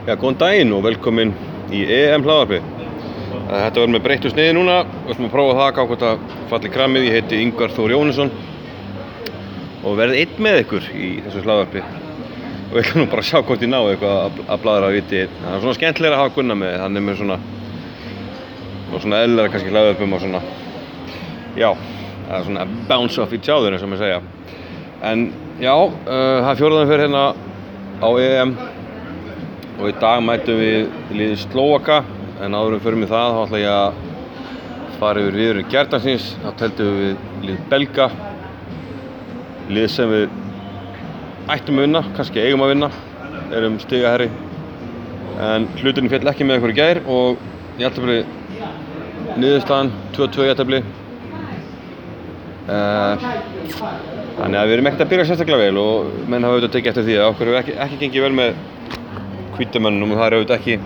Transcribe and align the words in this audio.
Já, 0.00 0.14
góðan 0.16 0.38
daginn 0.40 0.70
og 0.72 0.80
velkomin 0.86 1.34
í 1.76 1.82
EM 1.84 2.22
hlaðarpi. 2.24 2.62
Þetta 3.50 3.74
verður 3.74 3.90
með 3.92 4.02
breyttu 4.06 4.30
sniði 4.32 4.54
núna. 4.56 4.78
Við 5.04 5.10
ætlum 5.12 5.26
að 5.26 5.34
prófa 5.34 5.56
það 5.58 5.66
að 5.66 5.74
gá 5.76 5.80
hvort 5.90 6.04
að 6.08 6.22
falli 6.48 6.70
krammið. 6.72 7.04
Ég 7.04 7.16
heiti 7.18 7.40
Yngvar 7.44 7.74
Þór 7.76 7.92
Jónesson 7.92 8.32
og 9.84 9.98
verði 9.98 10.22
einn 10.22 10.40
með 10.46 10.62
ykkur 10.62 10.88
í 10.96 11.10
þessu 11.26 11.44
hlaðarpi. 11.44 11.84
Og 12.70 12.78
ég 12.78 12.88
ætla 12.88 13.02
nú 13.02 13.06
bara 13.12 13.26
að 13.26 13.28
sjá 13.28 13.42
hvort 13.42 13.66
ég 13.66 13.72
ná 13.74 13.78
eitthvað 13.82 14.40
að, 14.40 14.56
bladra 14.64 14.88
að 14.88 14.96
viti. 14.96 15.22
Það 15.36 15.52
er 15.58 15.62
svona 15.66 15.76
skemmtilega 15.82 16.16
að 16.16 16.24
hafa 16.24 16.34
gunna 16.38 16.58
með. 16.62 16.74
Þannig 16.86 17.06
með 17.10 17.20
svona, 17.20 17.38
svona 18.96 19.22
eðlera 19.26 19.52
kannski 19.52 19.76
hlaðarpum 19.76 20.16
og 20.16 20.24
svona, 20.24 20.44
já, 21.60 21.70
það 22.24 22.36
er 22.40 22.48
svona 22.48 22.68
bounce 22.88 23.20
off 23.20 23.36
each 23.36 23.52
other 23.52 23.76
eins 23.76 23.84
og 23.84 23.92
maður 23.92 24.06
segja. 24.08 24.20
En 25.12 25.30
já, 25.60 25.74
uh, 25.76 26.02
það 26.08 26.52
er 26.54 26.60
fjóruðan 26.64 26.94
fyrir 26.94 27.08
hérna 27.10 27.26
á 28.00 28.08
EM 28.16 28.60
og 29.80 29.88
í 29.88 29.96
dag 29.96 30.20
mætum 30.20 30.58
við 30.60 30.90
liðið 31.16 31.38
Slóaka 31.46 32.02
en 32.44 32.56
áður 32.56 32.74
við 32.76 32.82
förum 32.84 33.04
í 33.04 33.08
það 33.08 33.32
þá 33.32 33.40
ætla 33.42 33.60
ég 33.62 33.76
að 33.76 33.92
fara 35.00 35.22
yfir 35.22 35.38
viðurinn 35.38 35.70
Gjertansins 35.72 36.26
þá 36.42 36.50
teltum 36.60 36.98
við 36.98 37.14
liðið 37.46 37.62
Belga 37.70 38.08
lið 39.70 39.86
sem 39.94 40.12
við 40.12 40.26
ættum 41.50 41.80
að 41.80 41.86
vinna, 41.86 42.02
kannski 42.16 42.42
eigum 42.44 42.64
að 42.66 42.72
vinna 42.74 42.90
erum 43.56 43.78
stigaherri. 43.82 44.28
En 45.40 45.66
hluturinn 45.80 46.10
fjall 46.12 46.28
ekki 46.30 46.46
með 46.46 46.60
okkur 46.60 46.74
í 46.74 46.76
gær 46.76 47.00
og 47.08 47.40
ég 47.80 47.88
ætla 47.88 48.04
bara 48.04 48.18
niðurstaðan 49.40 49.92
2-2 50.16 50.44
í 50.44 50.50
ættabli 50.52 50.80
uh, 52.68 53.14
þannig 54.36 54.58
að 54.60 54.66
við 54.66 54.74
erum 54.74 54.90
ekkert 54.90 55.06
að 55.06 55.12
byrja 55.14 55.26
sérstaklega 55.30 55.70
vel 55.70 55.80
og 55.80 56.12
menn 56.26 56.44
hafa 56.44 56.58
auðvitað 56.58 56.76
tekið 56.76 56.92
eftir 56.92 57.06
því 57.08 57.16
að 57.16 57.30
okkur 57.30 57.50
hefur 57.50 57.60
ekki, 57.62 57.76
ekki 57.86 58.00
gengið 58.02 58.26
vel 58.26 58.36
með 58.36 58.50
hvítamönnum 59.60 60.14
og 60.14 60.20
það 60.20 60.26
er 60.26 60.36
auðvitað 60.38 60.56
ekki 60.56 60.76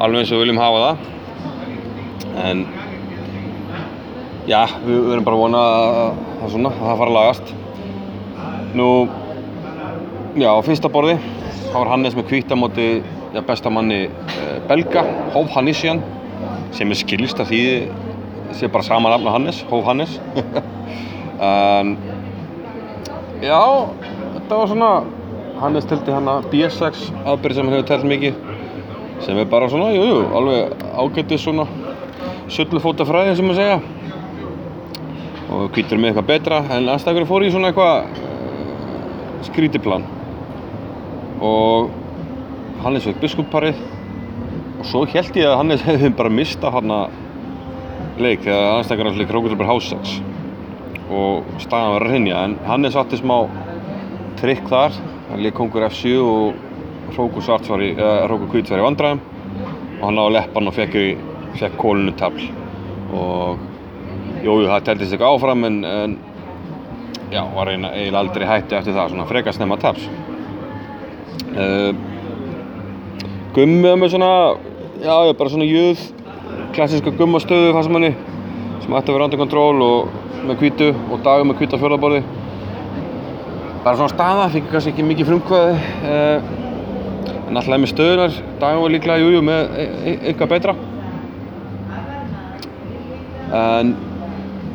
alveg 0.00 0.22
eins 0.22 0.30
og 0.32 0.38
við 0.38 0.42
viljum 0.44 0.60
hafa 0.62 0.84
það. 0.84 1.02
En 2.44 2.62
já, 4.48 4.60
við 4.86 5.02
verðum 5.10 5.26
bara 5.26 5.40
vona 5.40 5.64
að 5.64 6.20
það, 6.40 6.46
svona, 6.54 6.72
að 6.72 6.86
það 6.88 7.02
fara 7.02 7.10
að 7.12 7.18
lagast. 7.18 7.52
Nú 8.74 8.88
já, 10.40 10.48
á 10.48 10.66
fyrsta 10.66 10.90
borði 10.92 11.18
þá 11.66 11.76
var 11.76 11.90
Hannes 11.92 12.16
með 12.16 12.32
hvítamóti 12.32 12.88
já, 13.34 13.40
besta 13.46 13.72
manni 13.72 14.00
eh, 14.08 14.56
belga 14.70 15.04
Hóf 15.34 15.52
Hannisjan 15.54 16.00
sem 16.74 16.90
er 16.90 16.98
skilist 16.98 17.42
að 17.42 17.52
því 17.52 17.60
sé 18.54 18.70
bara 18.70 18.86
sama 18.86 19.12
nafn 19.12 19.28
á 19.28 19.34
Hannes, 19.36 19.60
Hóf 19.70 19.84
Hannes. 19.90 20.16
En 21.44 21.96
já, 23.42 23.58
þetta 24.36 24.56
var 24.56 24.68
svona 24.70 24.90
Hannes 25.60 25.86
telti 25.88 26.12
hann 26.14 26.28
að 26.30 26.48
B6 26.52 27.08
aðbyrði 27.22 27.56
sem 27.56 27.68
hann 27.68 27.76
hefur 27.76 27.88
telt 27.88 28.06
mikið 28.10 28.38
sem 29.24 29.38
er 29.38 29.48
bara 29.48 29.68
svona, 29.70 29.92
jújú, 29.94 30.16
jú, 30.18 30.24
alveg 30.36 30.82
ágætið 30.98 31.40
svona 31.40 31.66
sullufóta 32.52 33.06
fræði 33.08 33.36
sem 33.38 33.52
að 33.52 33.60
segja. 33.60 33.78
Og 35.54 35.70
kvítur 35.72 36.00
með 36.00 36.10
eitthvað 36.10 36.30
betra 36.32 36.60
en 36.74 36.90
aðstækur 36.92 37.28
fór 37.30 37.46
í 37.46 37.50
svona 37.54 37.70
eitthvað 37.70 38.08
uh, 38.10 39.40
skrítiplan 39.46 40.06
og 41.44 41.92
Hannes 42.84 43.06
vekk 43.08 43.22
biskupparið 43.22 43.78
og 44.80 44.88
svo 44.90 45.04
held 45.08 45.38
ég 45.38 45.48
að 45.48 45.58
Hannes 45.62 45.84
hefði 45.88 46.12
bara 46.18 46.32
mista 46.32 46.72
hann 46.74 46.92
að 46.92 47.20
leik 48.20 48.44
þegar 48.44 48.80
aðstækur 48.80 49.10
hans 49.10 49.20
leik 49.20 49.32
Rókullberg 49.34 49.70
H6 49.70 50.18
og 51.14 51.46
staðan 51.62 51.94
var 51.94 52.06
að 52.06 52.12
rinja 52.16 52.44
en 52.48 52.58
Hannes 52.66 52.96
átti 52.98 53.18
smá 53.20 53.36
trikk 54.40 54.66
þar 54.70 54.94
hann 55.34 55.42
leik 55.42 55.56
kongur 55.58 55.82
F7 55.88 56.14
og 56.22 57.14
Róku 57.16 57.42
Svarts 57.42 57.66
var 57.66 57.82
í, 57.82 57.90
vandræðum. 57.98 59.22
Og 59.98 60.04
hann 60.06 60.14
náði 60.14 60.34
leppan 60.36 60.70
og 60.70 60.74
fekk, 60.76 60.94
fekk 61.58 61.74
kólunu 61.80 62.14
tabl 62.18 62.44
og 63.14 63.58
jújú, 64.44 64.68
það 64.68 64.86
teltist 64.86 65.16
ekki 65.16 65.26
áfram 65.26 65.66
en, 65.66 65.80
en 65.88 66.14
já, 67.32 67.42
var 67.54 67.70
eiginlega 67.72 68.20
aldrei 68.20 68.46
hætti 68.46 68.78
eftir 68.78 68.94
það, 68.94 69.10
svona 69.12 69.26
frekast 69.30 69.62
nefna 69.62 69.78
tabs 69.82 70.06
uh, 71.54 71.90
Gummi 73.54 73.94
með 74.00 74.16
svona, 74.16 74.30
já, 75.02 75.14
bara 75.38 75.52
svona 75.52 75.68
jöð 75.68 76.02
klassiska 76.74 77.14
gummastöðu 77.18 77.72
fannst 77.76 77.94
manni 77.94 78.12
sem 78.82 78.98
ætti 78.98 79.12
að 79.12 79.16
vera 79.16 79.28
under 79.30 79.40
kontról 79.40 79.84
og 79.86 80.42
með 80.44 80.58
kvítu 80.62 80.90
og 81.08 81.22
dagur 81.24 81.46
með 81.48 81.62
kvítu 81.62 81.78
á 81.78 81.82
fjörðarborði 81.82 82.24
bara 83.84 83.98
svona 83.98 84.12
staða, 84.14 84.48
fikk 84.52 84.70
kannski 84.72 84.94
ekki 84.94 85.04
mikið 85.04 85.28
frumkvæði 85.28 85.74
uh, 86.08 86.52
en 87.44 87.58
alltaf 87.60 87.80
með 87.82 87.90
stöðunar 87.90 88.36
dagur 88.62 88.84
var 88.86 88.92
líklega, 88.94 89.20
jújú, 89.20 89.42
með 89.44 89.74
e 89.76 89.84
e 89.84 90.14
eitthvað 90.30 90.52
betra. 90.54 90.74
En 93.54 93.92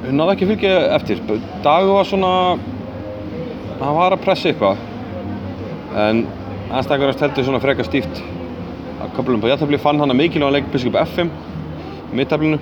hún 0.05 0.19
náði 0.19 0.35
ekki 0.35 0.49
fylgja 0.51 0.75
eftir. 0.95 1.23
Dagur 1.65 1.97
var 1.97 2.07
svona 2.07 2.33
hann 3.79 3.97
var 3.97 4.13
að 4.13 4.23
pressa 4.23 4.51
eitthvað 4.51 4.85
en 6.05 6.21
aðstækjarast 6.69 7.25
heldur 7.25 7.47
svona 7.47 7.63
freka 7.63 7.87
stíft. 7.87 8.21
Að 8.99 9.15
köflum 9.17 9.41
på 9.41 9.49
jættabli 9.49 9.81
fann 9.81 9.99
hann 9.99 10.13
að 10.13 10.19
mikilvæg 10.21 10.53
leik 10.53 10.69
biskup 10.73 10.99
F5 11.01 11.33
mittablinu 12.13 12.59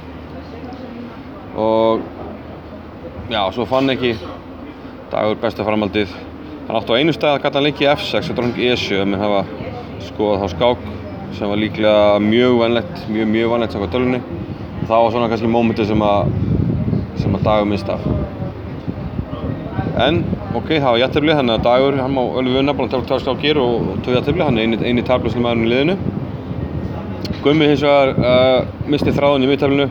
og 1.57 2.01
já, 3.31 3.41
svo 3.51 3.65
fann 3.67 3.89
ekki 3.89 4.15
dagur 5.11 5.39
besta 5.41 5.65
framaldið 5.65 6.11
hann 6.67 6.75
átti 6.75 6.91
á 6.91 6.99
einu 6.99 7.15
stað 7.15 7.37
að 7.37 7.43
gata 7.45 7.63
leikið 7.63 7.89
F6 7.93 8.31
og 8.31 8.37
dróðan 8.37 8.57
E7 8.59 9.05
menn 9.07 9.21
hafa 9.21 9.43
skoðað 10.03 10.41
þá 10.41 10.47
skák 10.55 10.87
sem 11.37 11.51
var 11.51 11.59
líklega 11.61 12.19
mjög 12.23 12.57
vanlegt 12.59 13.05
mjög 13.11 13.29
mjög 13.31 13.53
vanlegt 13.53 13.75
sem 13.75 13.83
var 13.83 13.91
tölunni 13.93 14.19
og 14.19 14.87
það 14.89 15.03
var 15.03 15.13
svona 15.13 15.29
kannski 15.31 15.51
mómentið 15.53 15.91
sem 15.93 16.03
að 16.03 16.33
sem 17.21 17.37
að 17.37 17.45
dagur 17.47 17.69
minnst 17.69 17.89
af. 17.91 18.03
En 20.07 20.19
ok, 20.53 20.69
það 20.69 20.89
var 20.89 20.99
jættabli 21.01 21.37
þannig 21.37 21.55
að 21.55 21.63
dagur, 21.65 21.99
hann 22.01 22.13
má 22.13 22.21
alveg 22.23 22.57
vinna 22.59 22.75
bara 22.77 22.99
að 22.99 23.07
tala 23.09 23.23
skákir 23.23 23.59
og 23.61 23.87
tóð 24.05 24.19
jættabli, 24.19 24.43
hann 24.45 24.59
er 24.59 24.67
eini, 24.67 24.79
eini 24.85 25.05
tablusli 25.05 25.41
maðurinn 25.41 25.65
í 25.65 25.71
liðinu. 25.71 25.95
Gummi 27.45 27.69
hins 27.71 27.85
vegar 27.85 28.13
uh, 28.17 28.67
misti 28.91 29.13
þráðun 29.15 29.47
í 29.47 29.49
mittablinu 29.49 29.87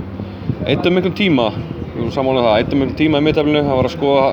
eitt 0.67 0.87
af 0.87 0.95
miklum 0.95 1.17
tíma, 1.17 1.49
við 1.95 2.05
erum 2.05 2.15
samála 2.15 2.43
um 2.43 2.47
það 2.47 2.61
eitt 2.61 2.71
af 2.71 2.79
miklum 2.81 3.01
tíma 3.01 3.23
í 3.23 3.27
mittablinu, 3.27 3.65
það 3.67 3.81
var 3.81 3.89
að 3.91 3.97
skoða 3.97 4.29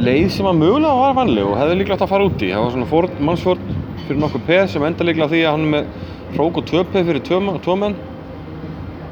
leið 0.00 0.30
sem 0.32 0.46
að 0.48 0.60
mögulega 0.60 0.96
var 0.96 1.16
vanleg 1.18 1.44
og 1.46 1.58
hefði 1.60 1.76
líklega 1.76 1.98
átt 1.98 2.04
að 2.06 2.12
fara 2.12 2.28
út 2.28 2.42
í. 2.44 2.48
Það 2.52 2.62
var 2.64 2.72
svona 2.74 2.88
fórn, 2.88 3.18
mannsfórn 3.28 3.74
fyrir 4.06 4.20
nokkur 4.22 4.42
peð 4.46 4.62
sem 4.72 4.86
enda 4.86 5.06
líklega 5.06 5.28
því 5.32 5.40
að 5.44 5.56
hann 5.56 5.66
er 5.66 5.72
með 5.74 5.90
hrók 6.36 6.60
og 6.60 6.68
tvö 6.70 6.84
peð 6.92 7.10
fyrir 7.10 7.24
tvö, 7.26 7.40
tvö 7.66 7.76
menn. 7.80 7.96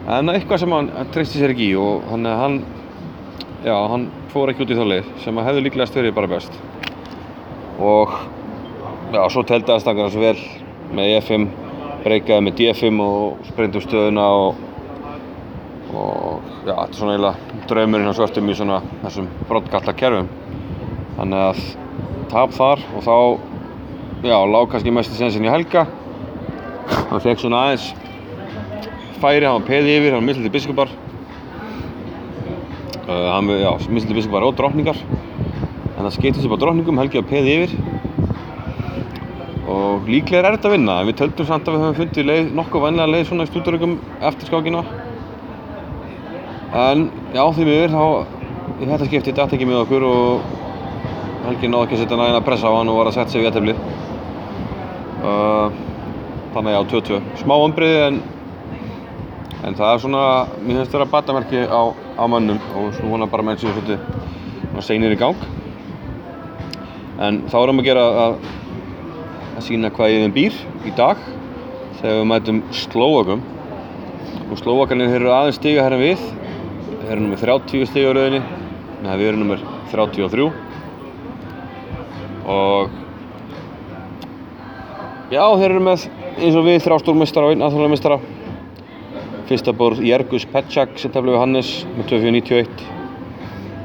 En 0.09 0.33
eitthvað 0.33 0.63
sem 0.63 0.73
hann 0.73 0.89
treysti 1.13 1.43
sér 1.43 1.53
ekki 1.53 1.69
í 1.69 1.77
og 1.77 2.07
hann, 2.09 2.25
hann 2.41 2.57
já, 3.67 3.75
hann 3.93 4.09
fór 4.33 4.53
ekki 4.53 4.65
út 4.65 4.73
í 4.73 4.79
þá 4.79 4.85
leið 4.95 5.13
sem 5.25 5.41
að 5.41 5.51
hefði 5.51 5.67
líklega 5.67 5.91
styrið 5.91 6.17
bara 6.17 6.33
best. 6.33 6.57
Og 7.79 8.17
já, 9.13 9.23
svo 9.29 9.45
teldi 9.45 9.75
aðstakar 9.75 10.09
hans 10.09 10.19
vel 10.19 10.39
með 10.97 11.19
E5 11.19 11.49
breykaði 12.07 12.47
með 12.47 12.59
D5 12.63 13.05
og 13.05 13.47
sprengdi 13.51 13.81
úr 13.81 13.85
stöðuna 13.85 14.27
og, 14.41 14.65
og 15.93 16.53
já, 16.65 16.73
þetta 16.73 16.89
er 16.89 17.01
svona 17.03 17.17
eiginlega 17.17 17.65
draumurinn 17.69 18.09
hans 18.09 18.23
öftum 18.25 18.49
í 18.49 18.57
svona 18.57 18.81
þessum 19.03 19.29
brottgalla 19.51 19.97
kerfum 19.99 20.31
þannig 21.19 21.45
að 21.49 21.63
tap 22.31 22.53
þar 22.55 22.83
og 22.95 23.03
þá 23.07 23.15
já, 24.29 24.37
lág 24.47 24.69
kannski 24.71 24.93
mest 24.95 25.15
í 25.15 25.19
sensin 25.19 25.47
í 25.47 25.51
helga. 25.51 25.87
Hann 27.11 27.23
fekk 27.25 27.43
svona 27.43 27.65
aðeins 27.67 27.91
færi, 29.19 29.47
hann 29.47 29.59
var 29.59 29.67
peði 29.67 29.97
yfir, 29.99 30.15
hann 30.15 30.23
var 30.23 30.29
misliti 30.29 30.53
biskupar. 30.55 30.93
Uh, 33.09 33.29
hann 33.33 33.51
já, 33.51 33.71
misliti 33.91 34.19
biskupar 34.19 34.47
og 34.47 34.55
drottningar. 34.59 35.01
En 35.97 36.05
það 36.07 36.15
skeytist 36.15 36.47
upp 36.47 36.55
á 36.55 36.63
drottningum, 36.63 37.01
helgi 37.03 37.19
var 37.19 37.31
peði 37.33 37.57
yfir. 37.57 37.75
Og 39.69 40.07
líklega 40.09 40.45
er 40.47 40.55
þetta 40.57 40.71
að 40.71 40.77
vinna 40.77 41.01
en 41.01 41.11
við 41.11 41.19
töldum 41.19 41.49
samt 41.49 41.67
að 41.69 41.75
við 41.75 41.83
höfum 41.85 41.99
fundið 41.99 42.29
leið, 42.29 42.47
nokkuð 42.57 42.85
vennlega 42.87 43.13
leið 43.13 43.27
svona 43.29 43.45
í 43.45 43.51
stúdurökum 43.51 43.99
eftir 44.31 44.49
skákina. 44.49 44.85
En 46.79 47.09
já 47.35 47.43
því 47.57 47.67
miður 47.69 47.93
þá 47.97 48.05
í 48.79 48.87
þetta 48.87 49.09
skipti 49.09 49.35
þetta 49.35 49.59
ekki 49.59 49.69
með 49.69 49.83
okkur 49.83 50.07
og 50.09 50.57
Helgi 51.47 51.71
náði 51.71 51.87
ekki 51.87 51.99
að 51.99 52.03
setja 52.03 52.19
nægina 52.21 52.43
pressa 52.45 52.73
á 52.73 52.77
hann 52.77 52.91
og 52.91 52.99
var 53.01 53.11
að 53.11 53.19
setja 53.19 53.35
sig 53.35 53.45
í 53.45 53.47
jættefli 53.47 53.75
uh, 55.23 55.69
þannig 56.57 56.75
já, 56.75 56.81
2-2 56.95 57.21
smá 57.43 57.55
ombriði 57.57 58.03
en 58.09 58.21
en 59.67 59.75
það 59.77 59.93
er 59.93 60.03
svona, 60.03 60.25
mér 60.63 60.81
finnst 60.81 60.95
það 60.95 61.05
að 61.05 61.13
batamerki 61.13 61.63
á, 61.67 61.83
á 61.93 62.25
mönnum 62.31 62.61
og 62.79 62.93
svona 62.97 63.27
bara 63.31 63.45
menn 63.47 63.59
séu 63.59 63.73
svolítið 63.75 64.85
seinir 64.85 65.15
í 65.15 65.19
gang. 65.19 65.41
En 67.19 67.43
þá 67.51 67.57
erum 67.65 67.81
við 67.81 67.83
að 67.83 67.89
gera 67.89 68.05
að 68.25 68.37
að 69.59 69.65
sína 69.67 69.91
hvað 69.91 70.13
ég 70.13 70.21
þeim 70.23 70.35
býr 70.37 70.59
í 70.87 70.93
dag 70.95 71.23
þegar 71.99 72.21
við 72.21 72.29
mætum 72.31 72.61
Slóakum 72.79 73.43
og 74.49 74.61
Slóakarnir 74.61 75.17
eru 75.19 75.33
aðeins 75.35 75.59
stiga 75.59 75.83
hérna 75.83 75.99
við. 75.99 76.23
Þeir 77.01 77.11
eru 77.17 77.25
nummið 77.25 77.43
30 77.43 77.91
stiga 77.91 78.13
á 78.15 78.17
rauninni 78.17 78.43
meðan 79.03 79.19
við 79.19 79.31
erum 79.33 79.43
nummið 79.43 79.67
33 79.91 80.49
og 82.49 82.97
Já, 85.29 85.43
þeir 85.61 85.75
eru 85.75 85.81
með 85.85 86.05
eins 86.41 86.55
og 86.57 86.63
við 86.65 86.79
þrjá 86.81 86.97
stórmestara 87.03 87.49
og 87.51 87.53
einn 87.53 87.61
aðhverjulega 87.61 87.93
mestara. 87.93 88.17
Fyrsta 89.51 89.75
borð 89.77 89.99
Jergus 90.01 90.47
Petchak 90.49 90.95
sem 90.97 91.13
tefnilega 91.13 91.37
við 91.37 91.43
Hannes 91.43 91.73
með 91.99 92.07
2491. 92.15 92.87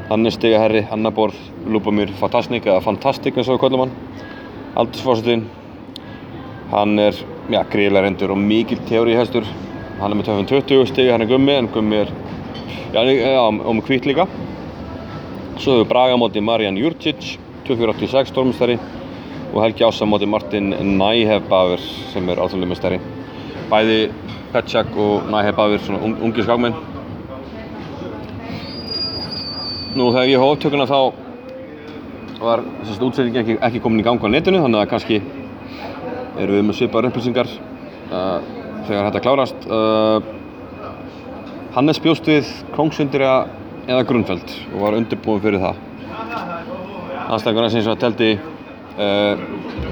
Hannes 0.07 0.37
stiga 0.37 0.61
herri, 0.63 0.85
annar 0.95 1.11
borð 1.17 1.35
Lubomir 1.67 2.13
Fantasnik 2.21 2.69
eða 2.69 2.79
Fantastik 2.85 3.35
eins 3.35 3.51
og 3.51 3.57
við 3.57 3.61
kallum 3.65 3.83
hann. 3.83 3.93
Aldursfórsetin. 4.79 5.43
Hann 6.71 6.95
er, 7.09 7.19
já, 7.51 7.59
gríðilega 7.75 8.07
reyndur 8.07 8.37
og 8.37 8.39
mikil 8.39 8.79
teóri 8.87 9.19
hestur. 9.19 9.43
Hann 9.99 10.15
er 10.15 10.21
með 10.21 10.31
220 10.31 10.87
stiga, 10.93 11.17
hann 11.17 11.27
er 11.27 11.33
gummi 11.33 11.57
en 11.59 11.71
gummi 11.75 12.05
er, 12.05 12.15
já, 12.95 13.03
og 13.43 13.73
með 13.81 13.83
hvít 13.89 14.07
líka. 14.07 14.29
Svo 15.57 15.81
hefur 15.81 15.91
Braga 15.91 16.15
móti 16.15 16.39
Marian 16.39 16.79
Jurcic, 16.79 17.35
2486 17.67 18.31
stórmestari 18.33 18.77
og 19.53 19.61
Helgi 19.63 19.83
Ása 19.85 20.05
móti 20.05 20.27
Martin 20.27 20.73
Næhefbafur 20.97 21.81
sem 22.13 22.29
er 22.29 22.41
alþjóðlega 22.41 22.69
mestari. 22.69 22.97
Bæði 23.69 23.99
Petchak 24.53 24.97
og 24.97 25.29
Næhefbafur, 25.31 25.79
svona 25.85 26.01
un 26.03 26.17
ungi 26.25 26.43
skagmenn. 26.43 26.75
Nú 29.93 30.09
þegar 30.09 30.31
ég 30.31 30.41
hóf 30.41 30.55
upptökuna 30.57 30.89
þá 30.89 30.99
var 32.43 32.63
þessi 32.83 33.05
útsetting 33.05 33.39
ekki, 33.39 33.57
ekki 33.61 33.81
komin 33.83 34.01
í 34.01 34.05
gang 34.07 34.19
á 34.19 34.27
netinu 34.27 34.63
þannig 34.63 34.81
að 34.81 34.89
kannski 34.91 35.21
eru 36.41 36.57
við 36.57 36.65
með 36.67 36.79
svipaðar 36.79 37.11
upplýsingar 37.11 37.49
uh, 38.09 38.39
þegar 38.87 39.07
þetta 39.07 39.23
klárast. 39.23 39.67
Uh, 39.69 40.19
Hannes 41.77 42.01
bjóst 42.01 42.27
við 42.29 42.49
Kóngsundira 42.75 43.43
eða 43.87 44.05
Grunfeld 44.09 44.57
og 44.73 44.79
var 44.81 44.97
undirbúin 44.97 45.41
fyrir 45.45 45.61
það. 45.61 45.92
Aðstæðingarna 47.33 47.69
sem 47.73 47.83
svo 47.85 47.93
að 47.95 48.01
teldi 48.03 48.31
uh, 48.37 49.43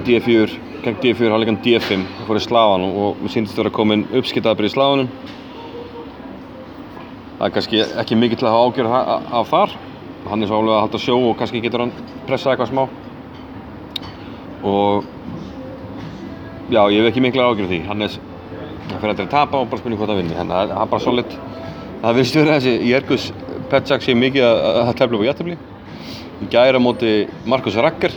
D4, 0.05 0.57
gegn 0.83 0.97
D4 1.01 1.31
hálfleikann 1.33 1.61
D5 1.65 2.03
og 2.05 2.27
fór 2.27 2.39
í 2.39 2.43
Slavan 2.45 2.83
og 2.87 3.21
við 3.21 3.33
síndist 3.35 3.55
að 3.57 3.63
vera 3.63 3.73
komin 3.73 4.03
uppskiptaðabri 4.09 4.69
í 4.69 4.73
Slavanum. 4.73 5.09
Það 7.39 7.47
er 7.47 7.53
kannski 7.55 7.79
ekki 8.03 8.19
mikið 8.21 8.41
til 8.41 8.45
að 8.45 8.53
hafa 8.53 8.67
ágjörð 8.69 8.97
af 9.39 9.49
þar. 9.49 9.71
Hann 10.29 10.43
er 10.43 10.51
svo 10.51 10.59
álega 10.61 10.75
að 10.75 10.83
halda 10.85 11.01
sjó 11.01 11.15
og 11.17 11.39
kannski 11.39 11.63
getur 11.63 11.81
hann 11.81 11.93
pressað 12.27 12.53
eitthvað 12.53 12.69
smá. 12.69 12.83
Og 14.61 15.07
já, 16.69 16.83
ég 16.93 16.99
hef 17.01 17.09
ekki 17.09 17.25
mikla 17.25 17.47
ágjörð 17.49 17.73
því. 17.73 17.79
Hann 17.87 18.05
er 18.05 18.19
fyrir 18.91 19.15
að 19.15 19.31
tapa 19.33 19.63
og 19.63 19.71
bara 19.71 19.81
spurning 19.81 19.97
hvort 19.97 20.13
það 20.13 20.21
vinni. 20.21 20.37
Þannig 20.37 20.59
að 20.59 20.75
það 20.75 20.83
er 20.85 20.93
bara 20.93 21.05
solid. 21.07 21.37
Það 22.03 22.19
virðist 22.19 22.37
verið 22.37 22.53
þessi 22.53 22.91
Jergus 22.91 23.27
Petchak 23.71 24.05
sé 24.05 24.13
mikið 24.19 24.45
að 24.45 24.93
tefla 24.99 25.17
upp 25.17 25.25
á 25.25 25.29
jættefli. 25.31 25.57
Í 26.41 26.49
gæra 26.49 26.79
móti 26.81 27.27
Markus 27.49 27.77
Rakker 27.77 28.13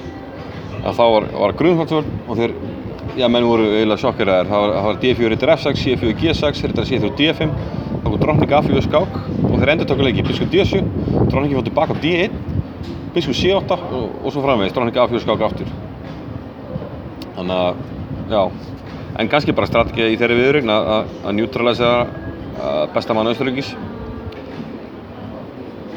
að 0.85 0.97
þá 0.97 1.05
var, 1.15 1.26
var 1.37 1.55
grunnfaldsvörn 1.59 2.11
og 2.29 2.38
þeir, 2.38 2.55
já, 3.19 3.29
menn 3.29 3.47
voru 3.49 3.69
eiginlega 3.71 4.00
sjokkeraðir. 4.00 4.50
Það 4.50 4.65
var, 4.65 4.75
var 4.87 5.00
D4 5.03 5.31
rittar 5.32 5.53
F6, 5.55 5.82
C4 5.85 6.15
G6, 6.21 6.62
rittar 6.71 6.88
C3 6.88 7.12
D5, 7.21 7.55
þá 8.03 8.09
kom 8.09 8.19
drókning 8.23 8.55
A4 8.59 8.85
skák 8.88 9.17
og 9.21 9.55
þeir 9.61 9.73
endur 9.75 9.88
tóku 9.91 10.06
leiki 10.06 10.26
biskup 10.26 10.53
D7, 10.53 10.82
drókningi 11.31 11.59
fór 11.59 11.67
tilbaka 11.69 11.97
á 11.97 12.03
D1, 12.05 12.37
biskup 13.17 13.38
C8 13.41 13.79
og, 13.81 14.06
og 14.25 14.29
svo 14.35 14.44
framvegis, 14.44 14.76
drókning 14.76 15.00
A4 15.05 15.25
skák 15.25 15.49
aftur. 15.49 15.73
Þannig 17.38 17.56
að, 17.56 17.82
já, 18.32 18.43
en 19.21 19.32
kannski 19.32 19.56
bara 19.56 19.71
strategið 19.71 20.15
í 20.15 20.21
þeirri 20.21 20.41
viðrögn 20.41 20.73
að 20.75 21.35
neutralisera 21.37 22.88
besta 22.94 23.17
mann 23.17 23.32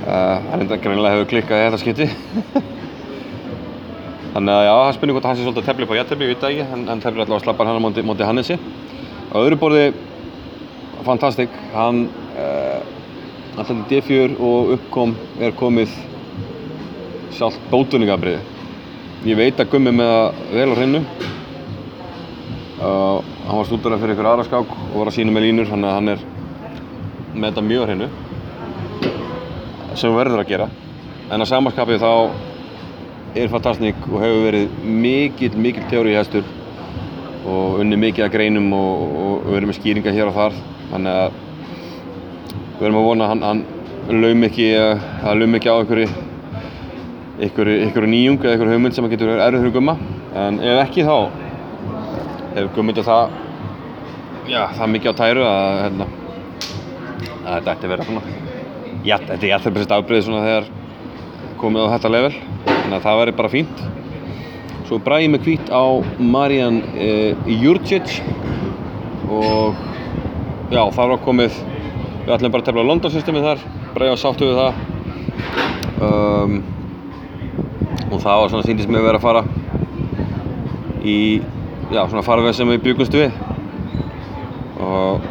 Uh, 0.07 0.37
hann 0.53 0.61
enda 0.63 0.77
greinlega 0.79 1.17
hefur 1.17 1.25
klikkað 1.27 1.59
í 1.59 1.63
þetta 1.65 1.77
skipti. 1.81 2.05
Þannig 4.33 4.51
að 4.53 4.61
já, 4.63 4.71
það 4.71 4.91
spurning 4.95 5.15
hvort 5.17 5.25
hann 5.27 5.35
sé 5.35 5.43
svolítið 5.43 5.59
að 5.59 5.65
tefla 5.67 5.83
upp 5.83 5.89
á 5.91 5.97
jættefli, 5.97 6.27
ég 6.27 6.29
veit 6.31 6.43
það 6.43 6.53
ekki, 6.53 6.67
hann, 6.69 6.83
hann 6.87 7.01
teflir 7.03 7.23
allavega 7.23 7.43
slappar 7.43 7.67
hann 7.67 7.79
á 7.81 7.83
móti, 7.83 8.03
móti 8.07 8.23
Hannesi. 8.23 8.55
Á 8.55 9.35
öðru 9.41 9.57
borði, 9.59 9.81
fantastik, 11.03 11.57
hann 11.73 11.99
uh, 12.39 13.57
alltaf 13.57 13.81
D4 13.89 14.37
og 14.47 14.71
uppkom 14.77 15.11
er 15.43 15.57
komið 15.59 15.97
sjálf 17.35 17.57
bótuningabriði. 17.73 18.39
Ég 19.27 19.41
veit 19.41 19.59
að 19.59 19.73
gummi 19.73 19.91
með 19.97 20.13
það 20.13 20.39
vel 20.53 20.69
á 20.71 20.75
hreinu. 20.77 21.01
Uh, 22.77 23.19
hann 23.43 23.59
var 23.59 23.67
stúdurinn 23.67 23.99
fyrir 24.05 24.15
ykkur 24.15 24.31
aðra 24.31 24.47
skák 24.47 24.71
og 24.77 24.95
var 25.01 25.11
að 25.11 25.19
sína 25.19 25.35
með 25.35 25.49
línur, 25.49 25.67
þannig 25.73 25.91
að 25.91 25.99
hann 25.99 26.15
er 26.15 26.25
með 27.35 27.49
þetta 27.49 27.67
mjög 27.67 27.83
á 27.83 27.87
hreinu 27.91 28.09
sem 29.97 30.13
verður 30.15 30.43
að 30.43 30.51
gera. 30.51 30.67
En 31.31 31.43
að 31.43 31.49
samanskapið 31.51 32.03
þá 32.03 32.11
er 33.37 33.51
fantastík 33.51 34.05
og 34.07 34.21
hefur 34.23 34.45
verið 34.45 34.77
mikil, 34.83 35.51
mikil 35.59 35.85
teóri 35.91 36.13
í 36.13 36.17
hestur 36.17 36.45
og 37.47 37.81
unni 37.81 37.99
mikið 37.99 38.27
að 38.27 38.33
greinum 38.35 38.71
og, 38.75 39.17
og 39.23 39.49
verið 39.51 39.71
með 39.71 39.79
skýringa 39.79 40.13
hér 40.15 40.31
og 40.31 40.37
þar. 40.37 40.61
Þannig 40.91 41.19
að 41.23 41.41
við 42.77 42.85
verðum 42.85 43.01
að 43.01 43.09
vona 43.09 43.27
að 43.27 43.33
hann, 43.33 43.65
hann 44.07 44.23
laum 44.23 44.47
ekki 44.47 44.71
að 44.77 45.45
ekki 45.59 45.73
á 45.73 45.77
einhverju 45.77 46.07
einhverju, 47.37 48.09
nýjung 48.09 48.39
eða 48.41 48.55
einhverju 48.55 48.73
hugmynd 48.73 48.97
sem 48.97 49.09
getur 49.11 49.35
erfið 49.35 49.61
fyrir 49.61 49.75
gumma. 49.77 49.97
En 50.37 50.61
ef 50.63 50.81
ekki 50.87 51.05
þá 51.05 51.17
hefur 52.55 52.73
gummyndið 52.79 53.09
það 53.11 53.37
já, 54.49 54.61
það 54.77 54.93
mikið 54.95 55.13
á 55.13 55.19
tæru 55.21 55.47
að, 55.47 55.79
hérna, 55.83 56.11
að 57.45 57.57
þetta 57.57 57.73
ætti 57.75 57.89
að 57.89 57.95
vera 57.95 58.07
svona 58.07 58.46
Já, 59.05 59.17
þetta 59.21 59.45
er 59.45 59.53
alltaf 59.57 59.75
best 59.75 59.91
afbreyðið 59.93 60.25
svona 60.25 60.45
þegar 60.45 60.69
komið 61.61 61.85
á 61.85 61.93
þetta 61.95 62.11
level. 62.13 62.33
Þannig 62.67 62.95
að 62.97 63.05
það 63.05 63.19
væri 63.21 63.35
bara 63.37 63.51
fínt. 63.53 63.83
Svo 64.87 64.99
bræði 65.03 65.27
með 65.33 65.43
hvít 65.47 65.69
á 65.69 65.85
Marian 66.17 66.79
e, 66.95 67.09
Jurcic 67.61 68.21
og 69.27 69.75
já, 70.71 70.81
það 70.81 71.11
var 71.13 71.21
komið. 71.25 71.59
Við 72.23 72.33
ætlum 72.35 72.53
bara 72.55 72.63
að 72.63 72.69
tefla 72.71 72.87
London 72.87 73.13
systemið 73.13 73.47
þar. 73.49 73.65
Bræði 73.93 74.13
var 74.13 74.21
sáttu 74.23 74.49
við 74.49 74.61
það. 74.61 74.81
Um, 75.97 76.57
og 78.11 78.19
það 78.23 78.41
var 78.41 78.51
svona 78.53 78.67
síndist 78.67 78.91
með 78.93 79.07
vera 79.07 79.19
að 79.19 79.25
fara 79.27 79.43
í 81.07 81.19
já, 81.91 82.01
svona 82.03 82.25
farveg 82.25 82.55
sem 82.55 82.69
við 82.71 82.83
byggumst 82.87 83.15
við. 83.17 83.37
Og 84.83 85.23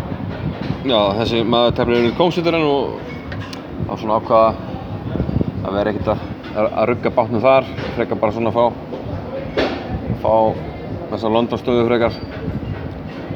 já, 0.87 1.01
þessi 1.21 1.43
maður 1.47 1.77
tefla 1.81 2.01
yfir 2.01 2.17
kómsuturinn 2.19 2.67
og 2.67 3.15
þá 3.97 4.03
svona 4.03 4.17
ákvaða 4.21 4.49
að 5.67 5.77
vera 5.77 5.93
ekkert 5.93 6.09
að, 6.13 6.25
að 6.67 6.87
rugga 6.91 7.13
bátnum 7.17 7.43
þar 7.45 7.69
frekar 7.97 8.19
bara 8.21 8.35
svona 8.35 8.51
að 8.53 8.57
fá 8.59 8.65
fá 10.21 10.33
þessa 11.13 11.31
London 11.33 11.61
stöðu 11.61 11.87
frekar. 11.87 12.19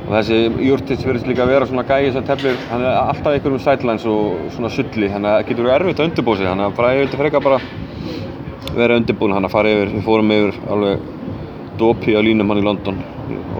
Og 0.03 0.13
þessi 0.17 0.39
Jurtits 0.67 1.07
verðist 1.07 1.29
líka 1.31 1.45
að 1.47 1.53
vera 1.55 1.69
svona 1.71 1.87
gæi 1.87 2.11
sem 2.13 2.27
teflir 2.27 2.59
hann 2.69 2.85
er 2.85 2.99
alltaf 2.99 3.39
ykkur 3.39 3.57
um 3.57 3.63
sidelines 3.63 4.07
og 4.11 4.53
svona 4.57 4.73
sulli 4.75 5.09
þannig 5.09 5.31
að 5.31 5.37
það 5.39 5.49
getur 5.49 5.69
verið 5.69 5.77
erfitt 5.79 6.03
að 6.03 6.11
undirbúa 6.11 6.41
sig 6.41 6.51
þannig 6.51 6.67
að 6.67 6.79
bara 6.81 6.93
ég 6.93 7.03
vildi 7.05 7.21
frekar 7.23 7.45
bara 7.47 7.61
vera 8.77 9.01
undirbúin 9.01 9.37
hann 9.37 9.49
að 9.49 9.55
fara 9.55 9.75
yfir, 9.75 9.93
við 9.95 10.07
fórum 10.07 10.35
yfir 10.35 10.61
alveg 10.75 11.09
dopi 11.81 12.19
á 12.19 12.21
línum 12.21 12.51
hann 12.53 12.61
í 12.61 12.67
London. 12.67 13.05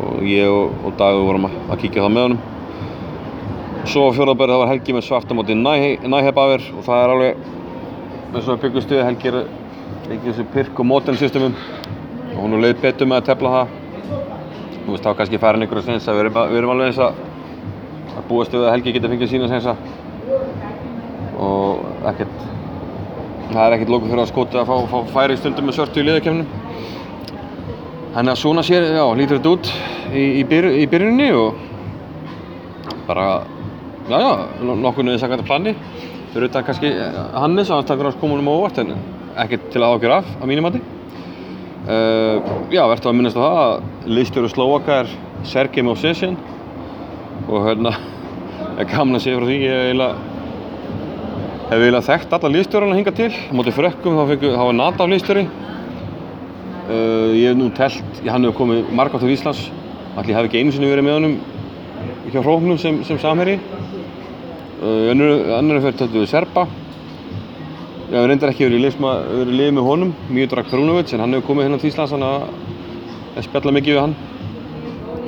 Og 0.01 0.25
ég 0.27 0.51
og, 0.51 0.75
og 0.85 0.99
Dagur 0.99 1.29
vorum 1.31 1.49
að, 1.49 1.61
að 1.71 1.85
kíkja 1.85 2.05
það 2.05 2.17
með 2.17 2.29
honum 2.29 2.60
Svo 3.89 4.11
fjórðabæri 4.13 4.53
það 4.53 4.61
var 4.61 4.71
Helgi 4.71 4.95
með 4.95 5.07
svarta 5.07 5.37
móti 5.37 5.57
Næhebafir 5.57 6.67
og 6.77 6.85
það 6.85 7.03
er 7.05 7.13
alveg 7.15 7.41
eins 8.35 8.45
og 8.45 8.53
við 8.53 8.61
byggum 8.67 8.85
stuði 8.85 9.07
Helgi 9.07 9.31
er 9.31 9.39
ekki 9.41 10.21
þessu 10.27 10.47
pirk 10.53 10.83
og 10.83 10.89
móten 10.91 11.19
systemum. 11.21 11.57
Og 12.35 12.39
hún 12.43 12.59
er 12.59 12.65
leið 12.67 12.83
betur 12.85 13.11
með 13.11 13.23
að 13.23 13.29
tefla 13.31 13.55
það. 13.57 13.75
Þú 14.77 14.93
veist 14.93 15.07
þá 15.07 15.11
kannski 15.21 15.43
færin 15.43 15.67
ykkur 15.67 15.81
að 15.81 15.89
sensa. 15.89 16.15
Við 16.15 16.27
erum, 16.27 16.39
við 16.53 16.61
erum 16.61 16.75
alveg 16.75 16.93
eins 16.93 17.03
að 17.07 17.27
að 18.11 18.25
búast 18.29 18.55
við 18.55 18.67
að 18.67 18.75
Helgi 18.77 18.97
geti 18.97 19.13
fengið 19.15 19.33
sína 19.33 19.51
sensa. 19.51 19.77
Og 21.41 21.85
ekkert 22.11 22.49
það 23.51 23.63
er 23.65 23.77
ekkert 23.77 23.95
lókuð 23.95 24.13
fyrir 24.13 24.25
að 24.25 24.31
skota 24.31 24.61
að 24.63 24.69
fá, 24.69 24.77
fá 24.91 25.15
færi 25.15 25.39
stundum 25.39 25.67
með 25.67 25.81
svörtu 25.81 26.03
í 26.03 26.07
liðakefnum 26.07 26.69
Þannig 28.11 28.33
að 28.33 28.39
svona 28.41 28.63
sér, 28.67 28.89
já, 28.97 29.05
lítur 29.15 29.39
þetta 29.39 29.51
út 29.55 29.69
í, 30.11 30.23
í, 30.41 30.45
byr, 30.51 30.67
í 30.83 30.87
byrjunni 30.91 31.29
og 31.39 31.61
bara 33.07 33.27
já, 34.11 34.19
já, 34.19 34.75
nokkurnu 34.75 35.15
þess 35.15 35.27
að 35.27 35.35
gæta 35.35 35.47
plani 35.47 35.75
fyrir 36.31 36.47
utan 36.49 36.65
kannski 36.67 36.91
Hannes 37.35 37.71
að 37.71 37.81
hans 37.81 37.89
takur 37.91 38.09
hans 38.09 38.19
komunum 38.21 38.49
á 38.51 38.53
óvart 38.55 38.81
en 38.83 38.95
ekkert 39.39 39.69
til 39.73 39.83
að 39.83 39.97
ágjöra 39.97 40.19
af, 40.21 40.33
að 40.41 40.51
mínum 40.51 40.67
mati. 40.67 40.81
Uh, 41.81 42.41
Já, 42.71 42.83
verður 42.91 43.11
að 43.11 43.17
minnast 43.19 43.39
á 43.39 43.43
það 43.43 43.61
að 43.61 44.11
liðstjóru 44.17 44.51
Slovaka 44.53 44.99
er 45.03 45.13
Sergej 45.49 45.87
Movsesjan 45.87 46.37
og 47.49 47.65
hérna 47.67 47.95
er 48.77 48.89
gaman 48.93 49.17
að 49.19 49.25
segja 49.25 49.41
frá 49.41 49.49
því 49.49 49.59
ég 49.63 49.87
eiginlega 49.87 50.29
hef 51.71 51.79
eiginlega 51.79 52.07
þekkt 52.11 52.37
alla 52.37 52.53
liðstjórarna 52.57 52.99
hinga 52.99 53.15
til. 53.17 53.31
Á 53.31 53.53
móti 53.57 53.75
frökkum 53.75 54.19
þá, 54.19 54.35
þá 54.43 54.65
var 54.67 54.77
Nadaf 54.77 55.11
liðstjóri 55.11 55.47
uh, 55.47 57.31
ég 57.39 57.49
hef 57.49 57.59
nú 57.59 57.71
telt, 57.79 58.21
hann 58.27 58.47
hefur 58.47 58.59
komið 58.65 58.93
margátt 59.01 59.25
úr 59.25 59.35
Íslands. 59.35 59.69
Allir 60.19 60.37
hef 60.37 60.51
ekki 60.51 60.61
einu 60.61 60.75
sinni 60.75 60.91
verið 60.91 61.07
með 61.07 61.19
honum 61.21 61.39
hjá 62.31 62.43
hróknum 62.43 62.79
sem, 62.79 63.01
sem 63.07 63.19
samherji 63.23 63.59
annar 64.81 65.77
er 65.77 65.83
fyrir 65.85 65.99
þetta 65.99 66.15
við 66.15 66.29
Serba. 66.31 66.65
Ég 68.11 68.17
hef 68.17 68.27
reyndar 68.27 68.51
ekki 68.51 68.67
verið 68.67 68.79
í 68.81 69.57
lið 69.59 69.75
með 69.77 69.85
honum 69.87 70.15
Mjödrak 70.33 70.71
Perunovic 70.71 71.13
en 71.15 71.21
hann 71.21 71.37
hefur 71.37 71.51
komið 71.51 71.69
hérna 71.69 71.81
til 71.83 71.91
Íslands 71.91 72.15
þannig 72.15 72.31
að 73.37 73.45
spjalla 73.47 73.75
mikið 73.77 73.95
við 73.95 74.01
hann. 74.01 74.17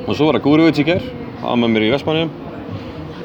Og 0.07 0.17
svo 0.17 0.27
var 0.27 0.39
það 0.39 0.45
Gúrivits 0.47 0.81
í 0.81 0.87
gerð, 0.87 1.05
var 1.43 1.61
með 1.61 1.73
mér 1.75 1.87
í 1.87 1.93
Vestmanniðum 1.93 2.33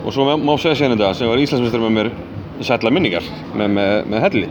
og 0.04 0.14
svo 0.14 0.28
má 0.28 0.54
segja 0.60 0.76
sérna 0.78 0.94
þetta 0.94 1.10
sem 1.18 1.32
var 1.32 1.42
Íslandsmyndstur 1.42 1.84
með 1.86 1.96
mér 1.96 2.12
í 2.58 2.68
sætla 2.68 2.92
minningar 2.92 3.26
með, 3.56 3.74
með, 3.80 3.92
með 4.12 4.24
helli. 4.28 4.48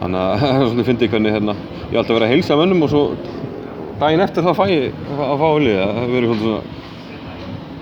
Þannig 0.00 0.20
að 0.24 0.44
svona 0.72 0.90
fyndið 0.90 1.14
hvernig 1.14 1.36
hérna, 1.36 1.56
ég 1.60 1.92
hef 1.92 2.02
alltaf 2.02 2.16
verið 2.16 2.28
að 2.28 2.34
heilsa 2.34 2.58
mönnum 2.58 2.86
og 2.86 2.94
svo 2.94 3.06
daginn 4.00 4.24
eftir 4.24 4.48
þá 4.48 4.54
fæ 4.56 4.64
ég 4.72 5.02
að 5.12 5.40
fá 5.42 5.48
hulli 5.50 5.74
það 5.76 5.98
hefur 6.00 6.14
verið 6.16 6.38
svona, 6.40 6.62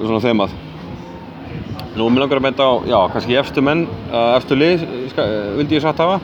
svona 0.00 0.24
þemað 0.26 0.64
Nú, 1.98 2.04
mér 2.14 2.22
langar 2.22 2.38
að 2.38 2.44
benda 2.44 2.62
á, 2.62 2.72
já, 2.86 2.98
kannski 3.10 3.34
efstu 3.40 3.62
menn, 3.64 3.80
uh, 4.12 4.36
efstu 4.36 4.54
lið, 4.54 4.84
ska, 5.10 5.24
vildi 5.56 5.74
ég 5.74 5.82
satt 5.82 5.98
hafa. 5.98 6.20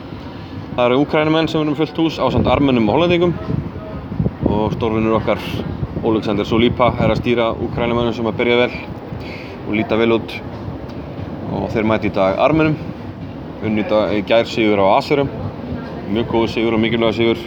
Það 0.77 0.83
eru 0.85 0.99
úkrænumenn 1.01 1.49
sem 1.51 1.59
erum 1.59 1.75
fullt 1.75 1.97
hús 1.99 2.15
á 2.15 2.31
samt 2.31 2.47
armennum 2.47 2.87
og 2.87 2.95
hollendingum. 2.95 3.33
Og 4.47 4.71
stórvinnur 4.77 5.17
okkar 5.17 5.41
Oleksandr 5.99 6.47
Solipa 6.47 6.93
er 7.03 7.11
að 7.11 7.19
stýra 7.19 7.49
úkrænumennum 7.67 8.15
sem 8.15 8.31
að 8.31 8.39
byrja 8.39 8.61
vel 8.61 8.77
og 9.65 9.75
líta 9.75 9.99
vel 9.99 10.15
út. 10.15 10.37
Og 11.51 11.67
þeir 11.75 11.91
mæti 11.91 12.07
í 12.07 12.15
dag 12.21 12.39
armennum, 12.47 12.79
unni 13.59 13.83
í 13.83 13.89
dag 13.91 14.15
gær 14.31 14.47
sigur 14.47 14.79
á 14.79 14.95
Asurum, 14.95 15.35
mjög 16.07 16.31
góð 16.31 16.49
sigur 16.55 16.79
og 16.79 16.85
mikilvæg 16.85 17.19
sigur 17.19 17.45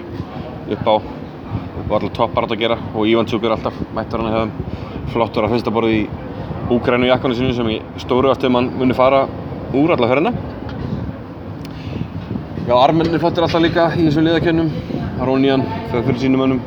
upp 0.76 0.84
á, 0.84 0.96
á 1.00 1.80
allar 1.96 2.12
toppart 2.12 2.52
að 2.52 2.66
gera. 2.66 2.82
Og 2.92 3.08
Ívansjúk 3.08 3.48
er 3.48 3.56
alltaf 3.56 3.84
mættur 3.96 4.20
hann 4.20 4.34
að 4.34 4.40
hefðum 4.42 5.12
flottur 5.16 5.48
að 5.48 5.56
fyrsta 5.56 5.72
borði 5.72 6.02
í 6.02 6.08
Úgrænu 6.68 7.08
jakkanu 7.08 7.34
sinu 7.34 7.54
sem 7.56 7.68
í 7.72 7.78
stóru 8.02 8.28
aftur 8.28 8.50
mann 8.52 8.66
muni 8.76 8.92
fara 8.96 9.22
úr 9.72 9.94
alla 9.94 10.08
ferðina. 10.10 10.32
Já, 12.68 12.74
armennir 12.76 13.22
flottir 13.22 13.46
alltaf 13.46 13.62
líka 13.64 13.86
í 13.96 14.04
þessum 14.04 14.26
liðakennum. 14.26 14.68
Arónían 15.24 15.64
fyrir 15.88 16.18
sínum 16.20 16.42
mönnum. 16.44 16.60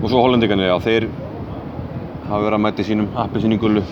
Og 0.00 0.06
svo 0.12 0.22
hollendingarnir, 0.22 0.70
já, 0.70 0.76
þeir 0.84 1.08
hafa 2.28 2.42
verið 2.44 2.56
að 2.60 2.64
mæta 2.68 2.84
í 2.84 2.86
sínum 2.86 3.10
appi 3.18 3.42
sín 3.42 3.56
í 3.56 3.58
gullu 3.58 3.82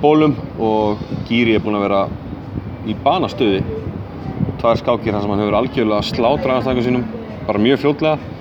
bólum 0.00 0.34
og 0.60 1.02
Gíri 1.28 1.58
er 1.58 1.62
búinn 1.64 1.76
að 1.76 1.84
vera 1.84 2.02
í 2.88 2.96
banastöði. 3.04 3.60
Tvær 4.60 4.80
skákir 4.80 5.12
þar 5.12 5.26
sem 5.26 5.34
hann 5.34 5.44
hefur 5.44 5.58
algjörlega 5.60 6.08
slátrað 6.08 6.58
aðstæðingu 6.62 6.86
sínum, 6.88 7.04
bara 7.44 7.60
mjög 7.60 7.82
fljótlega. 7.84 8.32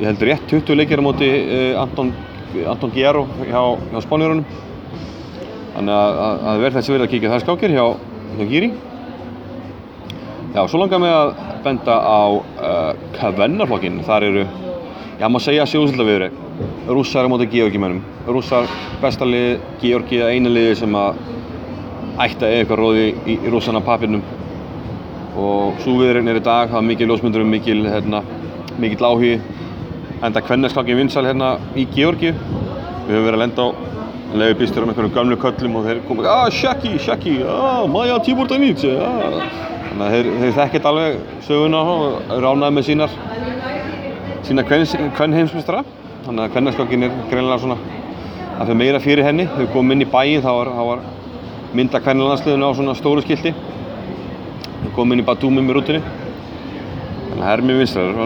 Ég 0.00 0.08
held 0.08 0.24
rétt 0.28 0.48
20 0.48 0.80
leikir 0.80 1.00
á 1.00 1.04
móti 1.04 1.28
uh, 1.28 1.82
Anton, 1.82 2.16
Anton 2.64 2.96
Giero 2.96 3.28
hjá, 3.42 3.60
hjá 3.92 4.00
Spánjörunum. 4.08 4.64
Þannig 5.76 5.92
að 5.92 6.38
það 6.40 6.60
verður 6.62 6.74
þessi 6.78 6.92
verið 6.94 7.04
að 7.04 7.10
kíkja 7.12 7.30
það 7.30 7.42
skákir 7.42 7.72
hjá, 7.76 7.86
hjá 8.38 8.44
Gíri. 8.48 8.68
Já, 10.54 10.60
svo 10.72 10.78
langar 10.80 11.00
mig 11.02 11.12
að 11.12 11.32
benda 11.66 11.96
á 12.00 12.20
uh, 12.32 13.02
Kvennarflokkin. 13.18 13.98
Þar 14.06 14.24
eru, 14.30 14.44
já 15.20 15.26
maður 15.28 15.44
segja 15.44 15.66
sjóðsöldaviðri. 15.68 16.30
Rússar 16.88 17.28
á 17.28 17.32
móti 17.32 17.48
Georgimennum. 17.52 18.00
Rússar 18.24 18.70
besta 19.02 19.28
lið, 19.28 19.58
Georgi 19.82 20.22
er 20.24 20.32
eina 20.32 20.52
liði 20.54 20.78
sem 20.80 20.96
að 20.96 21.20
ætta 22.24 22.48
eða 22.48 22.62
eitthvað 22.62 22.80
róði 22.80 23.04
í, 23.10 23.36
í 23.36 23.52
rússana 23.52 23.84
papinnum. 23.84 24.24
Og 25.36 25.82
svo 25.84 25.98
viðurinn 25.98 26.32
er 26.32 26.40
í 26.40 26.46
dag, 26.46 26.70
það 26.72 26.80
er 26.80 26.88
mikið 26.94 27.12
ljósmyndurum, 27.12 27.52
mikil, 27.52 27.82
hérna, 27.84 28.22
mikil 28.80 29.10
áhugi. 29.10 29.34
Enda 30.24 30.40
kvennarskakkin 30.40 31.02
vinsal 31.02 31.26
hérna 31.28 31.58
í 31.76 31.84
Georgi. 31.92 32.32
Við 32.32 33.12
höfum 33.12 33.28
verið 33.28 33.36
að 33.36 33.44
lenda 33.44 33.68
á 33.68 33.85
leiði 34.34 34.56
býstur 34.58 34.82
um 34.82 34.90
einhverjum 34.90 35.14
gamlu 35.14 35.36
köllum 35.40 35.76
og 35.78 35.86
þeir 35.86 36.00
komið 36.08 36.28
ah, 36.30 36.48
Shaki, 36.50 36.96
Shaki, 37.02 37.36
ah, 37.46 37.84
Maja 37.90 38.18
Tibordanidze 38.26 38.96
ah. 38.98 39.36
þannig 39.90 40.06
að 40.06 40.16
þeir, 40.16 40.56
þekkit 40.56 40.88
alveg 40.90 41.20
söguna 41.46 41.82
og 41.92 42.34
ránaði 42.42 42.76
með 42.78 42.88
sínar 42.88 43.14
sína 44.46 44.66
kvenn 44.66 45.36
heimsmestara 45.36 45.84
þannig 46.26 46.42
að 46.42 46.52
kvennarskokkin 46.56 47.06
er 47.06 47.14
greinlega 47.30 47.62
svona 47.62 47.78
að 48.56 48.70
fyrir 48.70 48.80
meira 48.80 49.00
fyrir 49.02 49.26
henni. 49.26 49.46
Þau 49.46 49.66
komum 49.74 49.94
inn 49.94 50.04
í 50.06 50.10
bæin 50.10 50.42
þá 50.44 50.50
var, 50.58 50.70
var 50.90 51.02
mynda 51.76 52.00
kvennarlandsliðinu 52.02 52.70
á 52.70 52.72
svona 52.78 52.94
stóru 52.98 53.24
skildi 53.24 53.52
þau 53.54 54.92
komum 54.96 55.16
inn 55.16 55.22
í 55.22 55.26
Batumi 55.26 55.64
með 55.64 55.78
rútinni 55.78 56.02
þannig 56.02 57.36
að 57.36 57.46
það 57.46 57.56
er 57.56 57.66
mjög 57.70 57.82
vinslar 57.82 58.22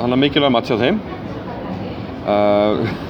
hann 0.00 0.14
er 0.14 0.20
mikilvæg 0.24 0.54
match 0.54 0.74
á 0.74 0.82
þeim. 0.82 1.00
Uh, 2.20 3.09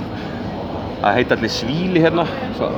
það 1.00 1.16
heit 1.16 1.33
allir 1.35 1.52
svíli 1.52 2.02
hérna. 2.04 2.26
Svo, 2.59 2.71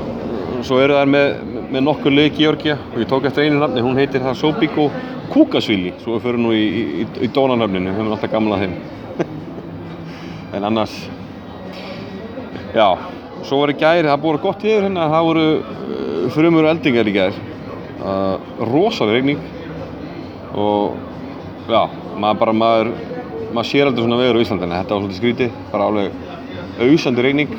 svo 0.62 0.78
eru 0.82 0.98
þær 0.98 1.10
með, 1.10 1.30
með 1.74 1.86
nokkur 1.88 2.14
leik 2.14 2.36
Georgia 2.38 2.76
og 2.92 3.00
ég 3.02 3.08
tók 3.10 3.26
eftir 3.28 3.48
einu 3.48 3.58
nafni 3.62 3.82
hún 3.84 3.98
heitir 3.98 4.22
það 4.22 4.38
Sobiko 4.38 4.90
Kúkasvíli 5.32 5.94
svo 6.02 6.18
við 6.18 6.26
förum 6.26 6.46
nú 6.46 6.52
í, 6.54 6.66
í, 7.02 7.06
í 7.24 7.30
dónanöfninu 7.32 7.90
við 7.90 7.98
höfum 7.98 8.12
alltaf 8.14 8.32
gamla 8.34 8.60
þeim. 8.62 8.76
En 10.52 10.66
annars 10.68 10.94
já, 12.76 12.86
svo 13.42 13.62
var 13.62 13.72
í 13.72 13.78
gæri 13.80 14.10
það 14.10 14.20
búið 14.22 14.42
gott 14.44 14.66
yfir 14.66 14.86
hérna 14.86 15.08
það 15.12 15.26
voru 15.30 15.46
uh, 15.56 16.28
frumur 16.34 16.68
og 16.68 16.74
eldingar 16.74 17.08
í 17.08 17.16
gæri 17.16 17.46
uh, 18.04 18.36
rosalega 18.68 19.16
regning 19.16 19.40
og 20.52 20.94
já, 21.72 21.82
maður 22.20 22.40
bara 22.44 22.56
maður 22.56 22.92
maður 23.52 23.68
sér 23.68 23.88
aldrei 23.88 24.04
svona 24.04 24.20
veður 24.20 24.40
á 24.40 24.42
Íslandina 24.44 24.80
þetta 24.82 24.94
var 24.94 25.02
svolítið 25.02 25.20
skrítið, 25.20 25.60
bara 25.72 25.88
alveg 25.88 26.86
auðsandi 26.86 27.24
regning 27.24 27.56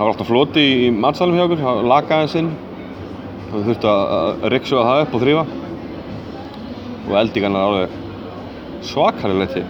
það 0.00 0.06
var 0.06 0.14
alltaf 0.14 0.28
floti 0.30 0.62
í 0.64 0.84
matsalum 0.96 1.36
hjá 1.36 1.42
okkur, 1.44 1.58
það 1.60 1.78
lakaði 1.90 2.28
sinn 2.32 2.46
þú 3.50 3.58
þurfti 3.66 3.88
að 3.90 4.44
riksuga 4.54 4.84
það 4.86 5.00
upp 5.02 5.16
og 5.16 5.20
þrýfa 5.20 5.42
og 7.02 7.16
eldingan 7.20 7.58
er 7.58 7.64
alveg 7.66 7.98
svakalega 8.88 9.42
leti 9.42 9.64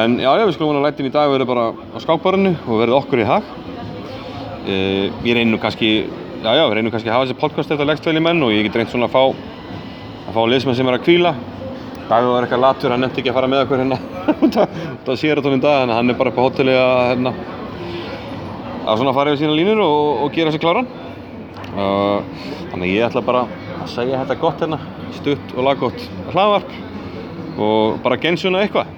en 0.00 0.16
já, 0.18 0.26
já, 0.26 0.42
við 0.42 0.56
skulum 0.56 0.72
vona 0.72 0.80
að 0.80 0.88
lætin 0.88 1.06
í 1.06 1.12
dag 1.14 1.30
verður 1.30 1.50
bara 1.52 1.68
á 1.70 1.98
skákbarinu 2.02 2.52
og 2.66 2.80
verður 2.80 2.96
okkur 2.96 3.22
í 3.22 3.26
hag. 3.28 3.52
E, 4.66 4.78
ég 5.22 5.38
reynum 5.38 5.60
kannski 5.62 5.90
já, 6.10 6.50
já, 6.50 6.64
við 6.64 6.74
reynum 6.80 6.94
kannski 6.96 7.12
að 7.12 7.14
hafa 7.14 7.28
þessi 7.28 7.40
podcast 7.44 7.74
eftir 7.76 7.86
leggstveili 7.86 8.22
menn 8.26 8.42
og 8.42 8.50
ég 8.56 8.66
get 8.66 8.80
reynd 8.80 8.90
svona 8.90 9.06
að 9.06 9.14
fá 9.14 9.22
að 10.26 10.32
fá 10.34 10.40
liðsmenn 10.50 10.80
sem 10.80 10.90
er 10.90 10.98
að 10.98 11.06
kvíla 11.06 11.36
Davíð 12.06 12.32
var 12.32 12.48
eitthvað 12.48 12.64
latur, 12.64 12.90
hann 12.94 13.06
nefndi 13.06 13.22
ekki 13.22 13.30
að 13.30 13.38
fara 13.38 13.52
með 13.54 13.62
okkur 13.68 13.84
hérna 13.84 14.00
það 15.06 15.22
sér 15.22 15.38
þetta 15.38 15.54
um 15.54 15.62
dag, 15.62 15.94
hann 15.94 16.10
er 16.10 16.18
bara 16.18 16.34
upp 16.34 16.42
á 16.42 16.46
hotelli 16.48 16.74
að 16.74 17.04
hérna 17.12 17.32
að 18.86 19.00
svona 19.00 19.14
fara 19.16 19.32
yfir 19.34 19.44
sína 19.44 19.56
línur 19.58 19.82
og, 19.82 20.22
og 20.24 20.34
gera 20.36 20.52
sér 20.54 20.62
kláran. 20.62 20.90
Uh, 21.76 22.22
þannig 22.70 22.94
ég 22.94 23.08
ætla 23.08 23.24
bara 23.26 23.46
að 23.82 23.90
segja 23.92 24.20
þetta 24.22 24.38
gott 24.40 24.62
hérna 24.62 24.78
stutt 25.16 25.56
og 25.56 25.66
laggótt 25.66 26.06
hlaðvarp 26.30 26.70
og 27.60 27.98
bara 28.04 28.18
gensuna 28.20 28.62
eitthvað 28.62 28.92